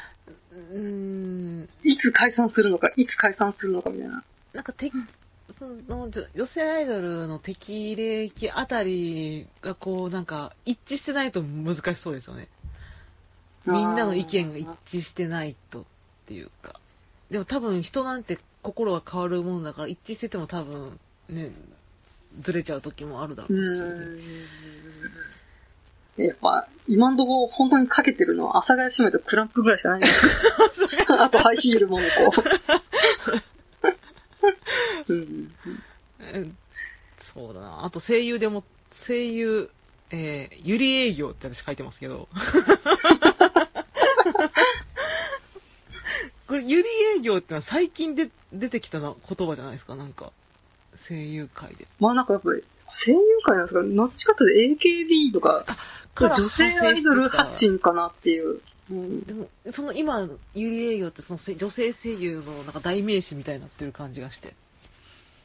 [0.71, 1.69] うん。
[1.83, 4.23] いつ解散するのか、いつ解散するのかみたいな。
[4.53, 4.91] なんかて、
[5.59, 12.49] その女女性アイドルの適齢期あたりがこうなんか一致してないと難しそうですよね。
[13.67, 15.85] みんなの意見が一致してないとっ
[16.27, 16.81] ていうか。
[17.31, 21.53] でも多分人なんて心が変わるもんだから一致してても多分ね、
[22.43, 24.23] ずれちゃう時もあるだろううし。
[26.27, 30.35] やっぱ、今んとこ本当にかけてるのは、阿佐ヶ谷姉妹とクランプぐらいしかないんですか
[31.25, 32.43] あと、ハイヒールももこ。
[35.09, 35.53] うん。
[36.35, 36.57] うん
[37.35, 37.85] そうだな。
[37.85, 38.65] あと声優でも、
[39.07, 39.71] 声優、
[40.11, 42.29] えー、ゆり営業って私書いてますけど。
[46.47, 50.33] これ、ゆり営業ってのは最近で出てきたな言葉じゃないですか、なんか。
[51.09, 51.87] 声優界で。
[52.01, 53.83] まあなんかやっぱり、声優界なんですか？
[53.83, 55.65] どっちかというと AKB とか、
[56.27, 58.61] 女性アイドル発信かなっていう。
[58.91, 59.23] うん。
[59.23, 64.55] でも、その今、ゆり営業ってそのせ女性声優のなんか代名詞みたいになってる感じがして。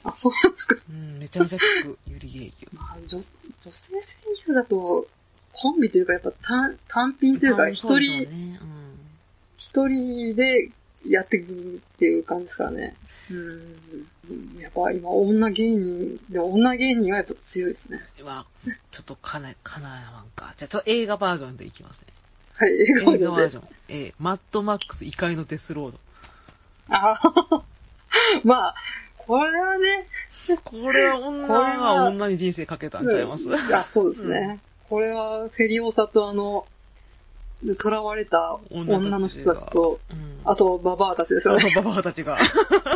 [0.04, 0.76] あ、そうなんですか。
[0.90, 2.68] うん、めちゃめちゃ聞く、ゆり営業。
[2.74, 3.24] まあ、女、女
[3.72, 4.00] 性声
[4.48, 5.08] 優だと、
[5.54, 8.60] コンビというかやっぱ単単品というか、一人、ね
[9.58, 10.70] 一人で
[11.06, 12.96] やっていくっていう感じですからね。
[13.34, 14.62] うん。
[14.62, 18.00] やっぱ今女芸人、でも女芸人はやっぱ強いですね。
[18.20, 18.26] うん。
[18.26, 18.46] まあ、
[18.92, 20.54] ちょっとかな、かなわんか。
[20.58, 22.08] じゃあ、ちょっと映画バージョンでいきますね。
[22.56, 23.58] はい、映映画バージョンで画バージ。
[23.58, 23.64] ョン。
[23.90, 26.00] えー、マッドマックス怒りのデスロード。
[26.90, 27.64] ああ、
[28.44, 28.76] まあ、
[29.18, 30.08] これはね、
[30.64, 33.44] これは女これはは女に人生かけたんちゃいます、
[33.74, 34.60] あ、そうですね。
[34.90, 36.66] これは、フェリオサとあの、
[37.82, 40.42] 囚われた女の人たちと、うん。
[40.46, 41.72] あと、ババアたちですよね。
[41.76, 42.38] ババアたちが。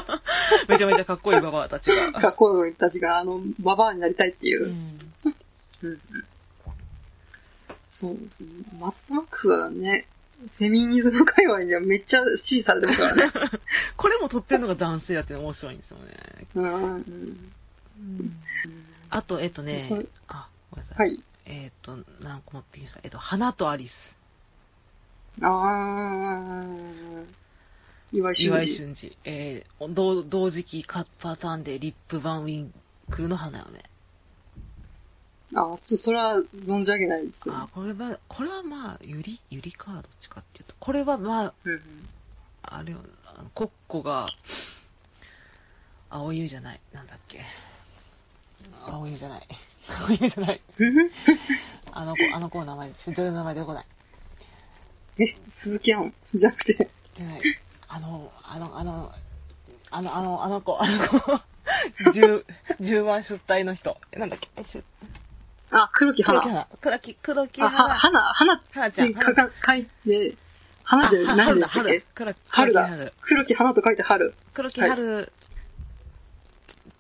[0.67, 2.11] めちゃめちゃかっこいいババアたちが。
[2.11, 4.67] かっこいいたちが、あの、ババアになりたいっていうう。
[4.67, 4.99] ん。
[5.83, 5.99] うん
[7.99, 8.47] そうですね。
[8.79, 10.05] マッドマックスはね、
[10.59, 13.23] フェミニズム界隈にはめっちゃ支持されてますからね。
[13.97, 17.07] これも撮ってるのが男性やって面白いんですよね。
[19.09, 21.07] あと、えっとねはい、あ、ごめんなさい。
[21.09, 21.23] はい。
[21.45, 24.16] えっと、何個持ってきましたえっと、花とアリス。
[25.41, 27.25] あー。
[28.13, 28.75] 岩井俊岩井二。
[28.75, 29.17] 俊二。
[29.25, 32.73] えー、同同時期カッパターンでリップバンウィン
[33.09, 33.83] クルの花嫁。
[35.53, 37.55] あ、ちょっとそれは存じ上げないですけど。
[37.55, 40.75] あ、これは、これはまあ、ゆり、ゆりか、どっちかっていうと。
[40.79, 41.81] これはまあ、うんうん
[42.69, 44.27] あれよ、あのコッコが、
[46.09, 46.81] 青湯じゃない。
[46.91, 47.45] なんだっけ。
[48.85, 49.47] 青湯じゃない。
[49.87, 50.61] 青湯じゃない。
[51.93, 53.85] あの子、あの子の名前、女優の名前出てこない。
[55.19, 57.41] え、鈴木杏じゃなくて、じゃない。
[57.87, 59.11] あの、あの、あの、
[59.91, 61.41] あの、あの、あの子、あの子、
[62.13, 62.45] 十、
[62.79, 63.97] 十万出隊の人。
[64.11, 64.49] えなんだっけ？
[65.71, 66.39] あ、黒木花。
[66.41, 66.67] 黒木花。
[66.81, 67.95] 黒木、黒木花。
[67.95, 69.13] 花、花っ花ちゃん。
[69.13, 70.35] て書か書いて、
[70.83, 72.03] 花じゃ何でしたっけ？
[72.15, 73.13] 春だ、春だ春。
[73.21, 74.33] 黒木花と書いて春。
[74.53, 75.31] 黒木春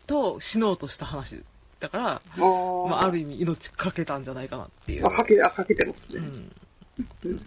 [0.07, 1.43] と死のうとした話。
[1.79, 5.05] だから、まあ、ある意味命かけたんじゃないかなっていう。
[5.05, 6.25] あ、かけ、あ、かけてますね。
[6.25, 7.41] うん。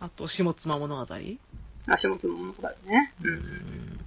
[0.00, 1.06] あと、下妻物語？
[1.86, 3.14] 足元の物語ね。
[3.22, 3.98] うん。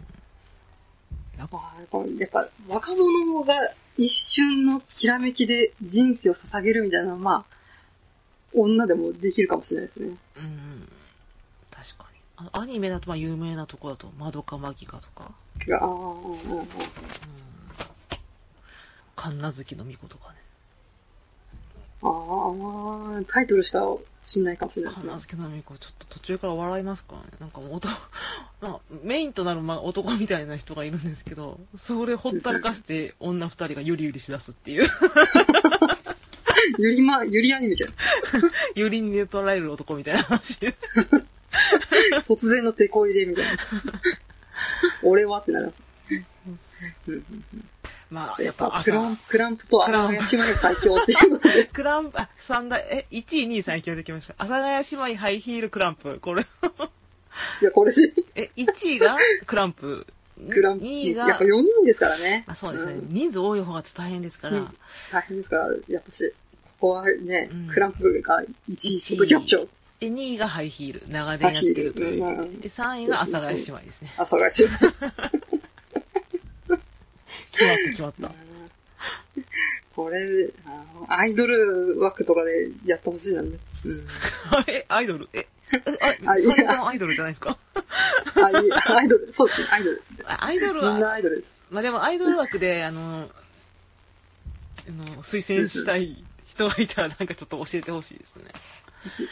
[1.35, 3.53] いやっぱ、ああ、やっぱ若者が
[3.97, 7.55] 一瞬のきらめきで人生を捧げるみたいなまあ、
[8.53, 10.17] 女でもできるかもしれないですね。
[10.37, 10.87] うん。
[11.71, 12.47] 確かに。
[12.53, 15.31] あアニメだと、まあ、有名なとこだと、まどかマギカとか、
[15.71, 16.39] ああ、うんうん。
[19.15, 20.40] 神奈月の巫女とかね。
[22.03, 23.79] ああ、タイトルしか
[24.25, 25.09] 知んないかもしれないですね。
[25.11, 27.27] 神奈月の巫女、ちょっと途中から笑いますからね。
[27.39, 27.93] なんかもう男、
[28.61, 34.89] まあ、メインとなる、まあ、男みたいな人がいるんですけど、それほったらかして女二人がゆりゆりしだすっていう、
[36.77, 37.93] ゆりま、ゆりアニメじゃん。
[38.75, 40.75] ゆりに寝取られる男みたいな話で。
[42.27, 43.57] 突然の手こ入れみたいな。
[45.03, 45.73] 俺はってなる。
[47.07, 47.70] うんうん
[48.11, 51.67] まあ、ややっっぱぱクラン朝、クランプと阿佐ヶ谷姉妹が最強っていう。
[51.73, 54.33] クランプ、あ、三大、え、1位、2位最強できました。
[54.37, 56.19] 阿佐ヶ谷姉妹ハイヒールクランプ。
[56.19, 56.45] これ、い
[57.65, 60.05] や、これで、え、1位がクランプ。
[60.49, 62.43] クランプ、2位が、やっぱ4人ですからね。
[62.47, 62.93] あ、そうですね。
[62.95, 64.57] ん人数多い方が大変ですから。
[64.57, 64.75] うん
[65.11, 66.33] 大変ですから、やっぱし、
[66.79, 69.69] ここはね、うんクランプが1位しときましょう。
[70.01, 71.03] で、2位がハイヒール。
[71.09, 72.59] 長年やってるという。
[72.59, 74.13] で、3位が阿佐ヶ谷姉妹ですね。
[74.17, 75.60] 阿佐ヶ谷姉妹。
[77.51, 78.31] 決まった決まった。
[79.95, 80.19] これ、
[81.09, 83.57] アイドル枠とかでやってほしいなんで。
[83.85, 84.07] うん。
[84.67, 85.27] え、アイドル？
[85.33, 87.57] え、えあ、 あいやアイドルじゃないですか？
[88.35, 90.19] あ、いいアイドル、そうですね、アイドルですね。
[90.25, 91.47] あアイドルみんなは、アイドルです。
[91.71, 93.29] まあでもアイドル枠で、あの、
[94.87, 98.51] あの、推薦したい人がいたらなんかちょっと教えてほしいですね。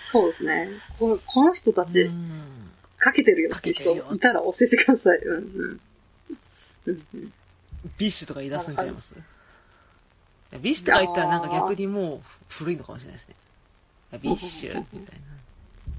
[0.07, 0.69] そうですね。
[0.97, 2.65] このこの人たち、うん
[3.01, 5.19] かけてるよって人いたら教えてください。
[5.19, 5.81] うんうん。
[6.87, 7.33] うんうん
[7.97, 9.13] BiSH とか言い出すんちゃいます？
[10.61, 13.35] BiSH とか言ったらなんか逆にもう古いのかもしれないですね。
[14.21, 15.19] BiSH みたい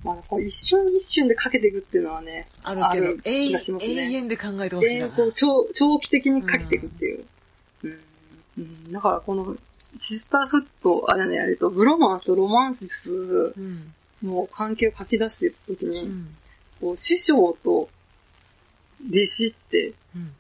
[0.03, 2.91] まあ、こう一瞬一瞬でかけていくっていうのはね、な。
[2.91, 5.07] あるけど、ね永遠で考えてほしいな。
[5.07, 7.25] 永遠こう長長期的にかけていくっていう。
[7.85, 7.99] うん。
[8.59, 9.57] うん、だからこの、
[9.99, 13.93] シスターフッド、あれね、えっと、ブロマンスとロマンシスうん。
[14.23, 16.35] の関係を書き出していくときに、うん。
[16.81, 17.89] こう師匠と
[19.11, 20.33] 弟子って、うん。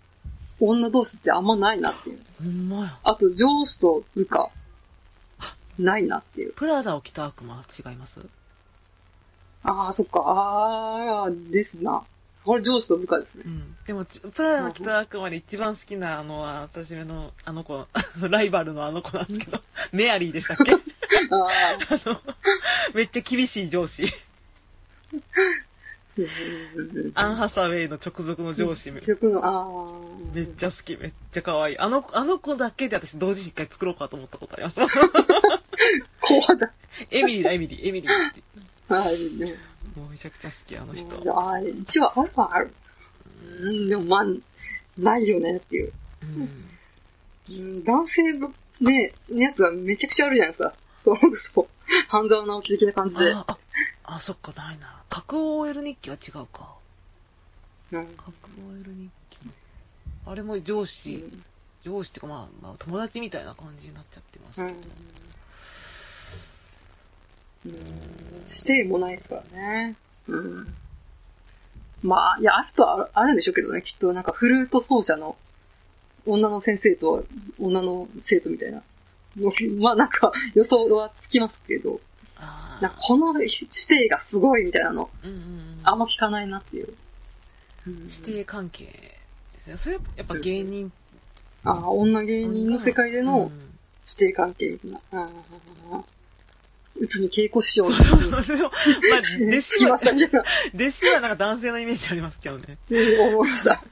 [0.60, 2.20] 女同士ってあんまないなっていう。
[2.42, 2.98] ほんまや。
[3.02, 4.50] あと上司と部下、
[5.78, 6.52] ないなっていう。
[6.52, 8.20] プラダを着た悪魔は違います？
[9.62, 12.02] ああ、そっか、ああ、ですな。
[12.44, 13.48] これ上司と部下ですねう。
[13.50, 13.76] ん。
[13.86, 17.86] でも、ちプラダの着た悪魔で一番好きなのは、私の、あの子、
[18.30, 20.72] ライバルのあの子なんですけど、メアリーでしたっけ？
[21.30, 21.48] ああ、
[21.90, 22.20] あの、
[22.94, 24.04] めっちゃ厳しい上司。
[27.14, 30.34] アン・ハサウェイの直属の上司め曲の、ああ。
[30.34, 31.78] めっちゃ好き、めっちゃ可愛い。
[31.78, 34.76] あの、あの子だけで私同時に一回作ろうかと思ったことあります。
[36.20, 36.72] 怖だ。
[37.10, 38.42] エミリーだ、エミリー、エミリーって。
[38.92, 39.52] はい、でも
[40.02, 41.38] もうめちゃくちゃ好き、あの人。
[41.38, 42.70] ああ、一応あるはある。
[43.60, 44.24] うん、でもまあ、
[44.98, 45.92] ないよねっていう。
[46.22, 46.40] うん。
[46.42, 46.70] うん
[47.84, 50.72] 男性のね、やつがめちゃくちゃあるじゃないですか。
[51.02, 51.68] それこそ、
[52.08, 53.32] 半沢直樹的な感じで。
[53.34, 53.58] あ、あ、
[54.16, 55.02] あ、そっか、ないな。
[55.08, 56.74] 核 OL 日記は違うか。
[57.92, 58.28] うん核
[58.68, 59.38] OL 日記。
[60.26, 61.24] あれも上司、
[61.84, 64.68] 上司ってかまあ、まあ、友達みたいな感じになっちゃってますけど。
[64.68, 64.82] うんうん
[67.62, 69.96] 指定もないからね。
[70.28, 70.74] うん。
[72.02, 75.36] まあ、いや、あるとはあるあるんでしょうけどね、きっとなんかフルート奏者の
[76.26, 77.24] 女の先生と
[77.58, 78.82] 女の生徒みたいな。
[79.36, 82.09] のまあなんか予想はつきますけど、あ
[82.80, 83.50] なんかこの指
[83.86, 85.26] 定がすごいみたいなの、あ。
[85.26, 85.80] うんうんうん。
[85.82, 86.94] あんま聞かないなっていう。
[87.86, 88.84] うん指定関係
[89.66, 89.76] ですね。
[89.78, 90.92] それやっぱ芸人
[91.64, 93.70] ああ、女芸人の世界でのうん
[94.06, 95.22] 指定関係みたいな。
[95.22, 95.28] あ
[95.92, 96.02] あ
[96.96, 98.70] うつに稽古師匠にそれをまあ、
[99.18, 99.92] 弟子は
[101.14, 102.76] はなんか男性のイメージありますけどね。
[102.90, 103.82] うん思いました。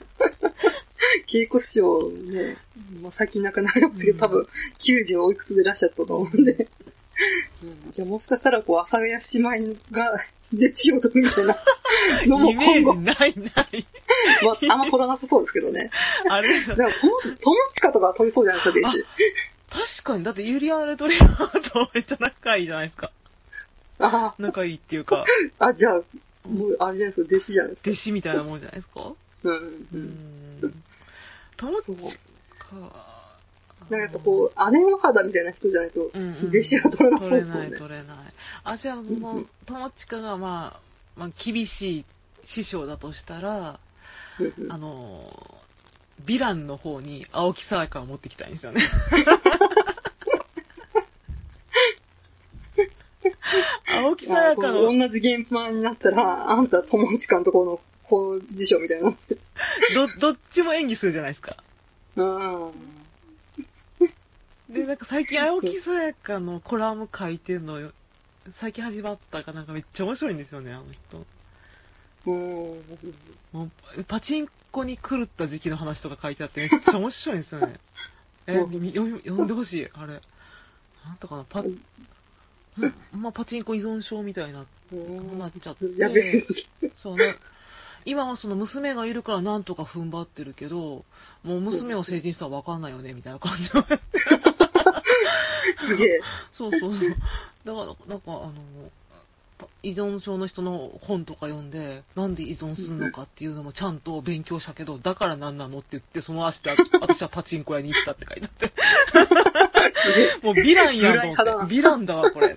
[1.27, 2.57] 稽古師匠ね、
[3.01, 4.47] まあ、最近亡くなりましたけど、多分
[4.79, 6.69] 90おいくつでいらっしゃったと思うんで。
[7.63, 10.19] うん、じゃあもしかしたら、こう、阿佐ヶ谷姉妹が、
[10.53, 11.57] で、仕事みたいな
[12.27, 13.87] のもイメ今後、ージないない。
[14.43, 15.91] まあ、あんま取らなさそうですけどね。
[16.31, 19.05] あれ、でも、友友近とかは取りそうじゃないですか、弟子。
[19.97, 23.11] 確かに、だってユリアン・レトリバーとめっちゃ仲いいじゃないですか。
[24.01, 25.25] あ仲いいっていうか、
[25.59, 25.95] あ、あ、じゃあ、
[26.49, 27.91] もう、あれじゃないですか、弟子じゃないですか。
[27.91, 29.13] 弟子みたいなもんじゃないですか？
[29.43, 29.59] うん、う。
[29.93, 30.01] うん
[30.69, 30.83] ん。
[31.59, 31.97] 友そう。
[31.97, 32.17] 達
[32.59, 33.18] か。
[33.81, 37.89] なんかやっぱこう、姉の肌みたいな人じゃないと、うんうん弟子は取れなそう取れない、ですよね。
[37.89, 38.17] 取れない。
[38.65, 40.81] あ、じゃあ、そのん、友近がまあ、
[41.19, 42.05] まあ、厳しい
[42.47, 43.81] 師匠だとしたら、
[44.69, 45.23] あの、
[46.25, 48.83] ヴィランの方に青木さやかを持ってきたいんですよね。
[53.87, 59.11] 青木さやかあの、こう同じ現場になったら、あんた友近のところの工事賞みたいな。
[59.95, 61.57] ど、どっちも演技するじゃないですか。
[62.17, 62.71] うん。
[64.69, 67.93] で、なんか最近、青木さやかのコラム書いてんのよ。
[68.61, 71.27] 最近始まったかなんかめっちゃ面白いんですよね、あの人。
[72.27, 72.83] うん。
[73.53, 77.81] もうパチンコに狂った時期の話とか書いてあってめっちゃ面白いんですよね。
[78.47, 80.21] え、読み読んでほしい、あれ。
[81.05, 81.79] なんとかな、パ、ん
[83.13, 85.87] まあ、パチンコ依存症みたいな、うんなっちゃって。
[85.97, 86.43] やべえ。
[87.03, 87.37] そうね。
[88.05, 91.05] 今はその娘がいるからなんとか踏ん張ってるけど、
[91.43, 93.85] もう娘を成人したらわかんないよね、みたいな感じの。
[95.79, 96.21] すげえ。
[96.53, 97.11] そうそうそう。
[97.11, 97.17] だか
[97.65, 97.75] ら、
[98.07, 98.53] なんかあの、
[99.83, 106.71] 依存症の人の本とか読んで、なんで依存するのかっていうのもちゃんと勉強したけど、だからなんなのって言って、その足で
[107.01, 108.73] 私はパチンコ屋に行ったって書いてあって。
[109.95, 110.35] すげえ。
[110.43, 111.43] もうヴィランやんと思って。
[111.75, 112.57] ヴィランだわ、これ。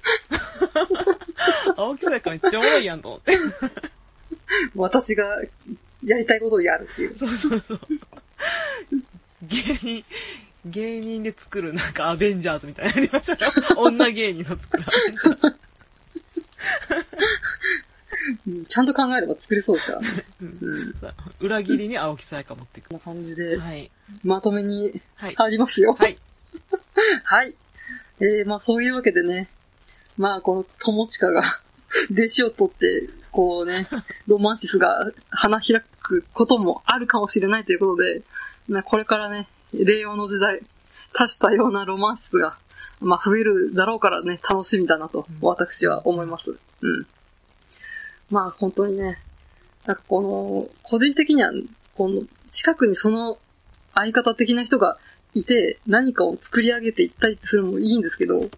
[1.77, 3.37] 青木さやかめっちゃおもろいやんと思って。
[4.75, 5.25] 私が
[6.03, 7.17] やりたいことをやるっていう。
[7.17, 7.79] そうそうそう。
[9.43, 10.05] 芸人、
[10.65, 13.51] 芸人で作るなんかアベンジャーズみたいなのやりましょうよ。
[13.81, 15.55] 女芸人の作るアベンジャーズ。
[18.47, 19.99] うんちゃんと考えれば作れそうですか。
[20.41, 20.93] うんうん。
[20.93, 22.89] さ裏切りに青木さやか持っていく。
[22.89, 23.89] こんな感じで、はい。
[24.23, 25.35] まとめにはい。
[25.35, 25.93] 入りますよ。
[25.93, 26.17] はい。
[27.23, 27.55] はい。
[28.19, 29.49] えー、まあそういうわけでね、
[30.17, 31.59] まあこの友近が
[32.11, 33.87] 弟子を取って、こうね、
[34.27, 38.21] ロマンシスが花開くこともあるかもしれないということで、
[38.69, 40.61] なこれからね、令和の時代、
[41.13, 42.57] 多種多様なロマンシスが、
[42.99, 46.57] まあ増えるだろうからね、楽しみだなと、私は思います。
[46.81, 47.07] うん。
[48.29, 49.19] まあ本当にね、
[49.85, 51.51] なんかこの、個人的には、
[51.95, 53.37] この、近くにその
[53.95, 54.97] 相方的な人が
[55.33, 58.49] いて、何かを作り上げていったりするのもいいんですけど、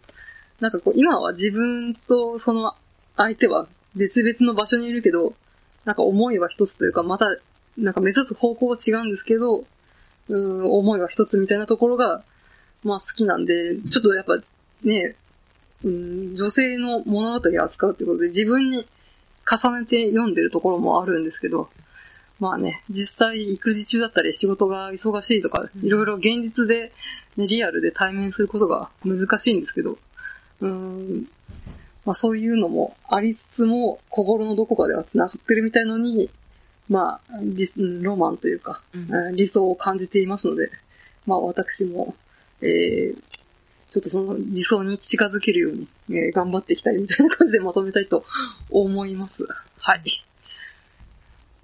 [0.60, 2.74] なんかこう、今は自分とその
[3.18, 5.34] 相手は別々の場所にいるけど、
[5.86, 7.26] なんか思いは一つというか、また、
[7.78, 9.66] なんか目指す方向は違うんですけど、
[10.30, 12.24] うん、思いは一つみたいなところが、
[12.84, 14.38] まあ好きなんで、ちょっとやっぱ
[14.84, 15.16] ね、
[15.84, 18.88] うん、女性の物語を扱うってことで自分に
[19.50, 21.70] 重ねて読んでるところもあるんですけど、
[22.40, 25.86] まあね、実際育児中だったり仕事が忙しいとか、うん。
[25.86, 26.92] いろいろ現実で、
[27.38, 29.98] ね、リアルで対面することが難しいんですけど、
[30.62, 31.28] うーん、
[32.06, 36.30] まあそういうのもありつつも、心のどこかでは繋がってるみたいのに、
[36.90, 37.40] まあ、
[38.02, 40.70] ロマンというか、うんうん理想を感じていますので、
[41.26, 42.16] まあ私も、
[42.62, 43.16] えー、
[43.94, 48.26] ちょっとその理想に近づけるように、えー頑張っていきたいみたいな感じでまとめたいと
[48.70, 49.46] 思います。
[49.80, 50.02] はい。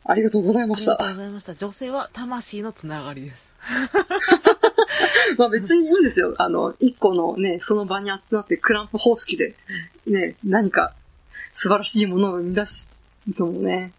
[0.06, 1.14] ありがとうございましありがとうた。
[1.14, 1.56] ございました。
[1.56, 3.38] 女性は魂のつながりです。
[5.38, 6.34] まあ別にいいんですよ。
[6.38, 9.56] あの、一個のね、その場に集まってクランプ方式で、
[10.08, 10.94] ね、何か
[11.52, 12.94] 素晴らしいものを生み出す
[13.38, 13.99] のもね、うん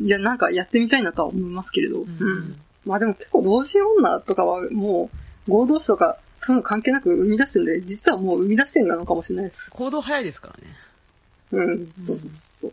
[0.00, 2.00] いや、なんかやってみたいなとは思いますけれど。
[2.00, 2.60] ううんん。
[2.84, 5.10] まあでも結構同人女とかはも
[5.46, 9.70] う合同誌とかそういうの関係なく生み出してるんで、実はもう生み出してるのかもしれないです。
[9.70, 10.74] 行動早いですからね。
[11.52, 12.72] うん、そうそうそう。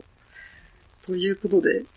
[1.05, 1.87] ということで、うん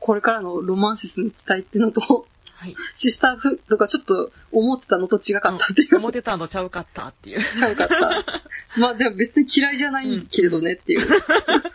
[0.00, 2.74] これからのロマンシスの期待っていうのと、はい。
[2.94, 5.96] シスターフとかちょっと思ってたのと違かったっていう。
[5.96, 7.40] 思ってたのとちゃうかったっていう。
[7.56, 8.42] ちゃうかった。
[8.76, 11.08] まあでも別に嫌いじゃないけれどねっていう。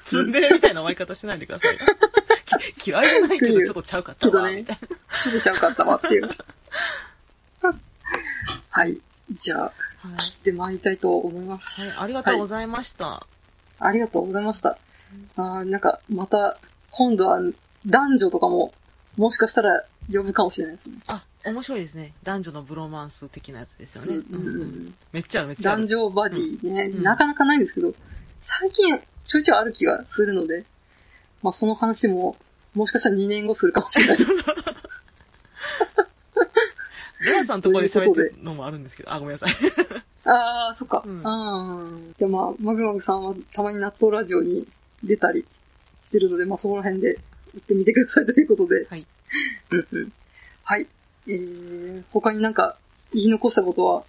[0.09, 1.77] ツンデレみたいな終わり方しないでください
[2.86, 4.63] 嫌いじゃないけどちょっとちゃうかったわ、ね。
[4.65, 6.29] ちょっとちゃうかったわっていう。
[8.69, 8.97] はい。
[9.31, 9.73] じゃあ、はい
[10.17, 11.97] 切ってまいりたいと思います。
[11.97, 13.25] はい、ありがとうごいざいました。
[13.79, 14.77] ありがとうございました。
[15.38, 16.57] あーなんか、また、
[16.91, 17.39] 今度は
[17.86, 18.73] 男女とかも、
[19.17, 20.97] もしかしたら呼ぶかもしれないですね。
[21.07, 22.13] あ、面白いですね。
[22.23, 24.23] 男女のブロマンス的なやつですよね。
[24.31, 25.75] うんうんうんめっちゃめっちゃ。
[25.75, 27.93] 男女バディね、うんなかなかないんですけど、
[28.41, 30.65] 最近ちょいちょいある気がするので、
[31.41, 32.37] まあその話も、
[32.73, 34.45] もしかしたら2年後するかもしれないです。
[37.23, 39.55] レアさんとこで喋ってるのもあるんですけど、あ、ごめんなさい。
[40.25, 41.03] ああ、そっか。
[41.05, 42.13] うん。
[42.13, 44.67] で、まあ、マグマグさんはたまに納豆ラジオに
[45.03, 45.45] 出たり
[46.03, 47.19] してるので、まあそこら辺で
[47.53, 48.85] 行ってみてくださいということで。
[48.89, 49.05] はい。
[49.71, 50.11] うんうん。
[50.63, 50.87] はい。
[51.28, 52.76] えー、他になんか
[53.13, 54.03] 言い残したことは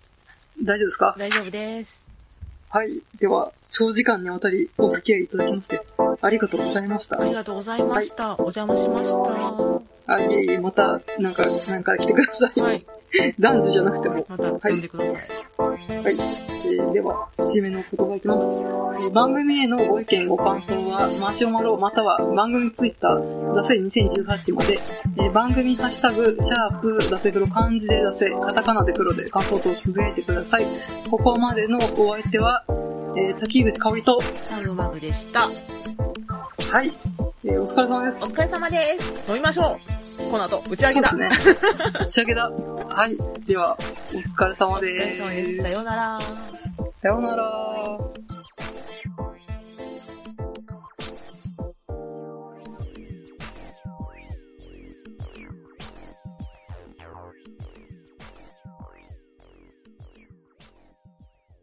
[0.62, 1.14] 大丈夫ですか？
[1.18, 1.90] 大丈夫です。
[2.70, 3.00] はい。
[3.18, 5.80] では、長時間にわたりお付き合いいただきまして、
[6.20, 7.24] ありがとうございましたあ。
[7.24, 8.34] りがとうございました。
[8.34, 10.14] お邪魔しました。
[10.14, 12.60] あ、いえいえ、また、なんか、なんか来てください。
[12.60, 12.84] はい。
[13.38, 14.26] 男女じゃなくても。
[14.28, 15.14] また呼んでください。
[15.14, 16.14] はい。
[16.16, 16.53] えー
[16.92, 18.44] では、締めの言葉いきます。
[18.44, 24.78] えー番組へのご意見、ご感想は、マシュマロまたは番組ツイッター、ダセ2018まで、
[25.18, 30.66] えー番組ハッシュタグ、シャープ、ダセ黒漢字でダセ、カタカナで黒で感想とつぶやいてください。
[31.10, 32.64] ここまでのお相手は、
[33.16, 35.40] えー滝口香織と、サルマグでした。
[35.42, 35.50] は
[36.82, 36.90] い。
[37.44, 38.26] えーお疲れ様ですお。
[38.28, 39.28] 疲れ様です。
[39.30, 39.78] 飲みましょ
[40.18, 40.30] う。
[40.30, 41.08] この後、打ち上げだ。
[41.10, 41.52] そうです
[41.96, 42.08] ね。
[42.08, 42.50] 仕上げだ。
[42.50, 43.18] はい。
[43.46, 45.62] では、お疲れ様お疲れで様です。
[45.62, 45.72] さす。
[45.74, 46.20] ようなら。
[47.04, 48.33] さようなら。